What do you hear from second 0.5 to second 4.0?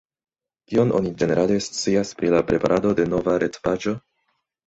Kion oni ĝenerale scias pri la preparado de nova retpaĝo?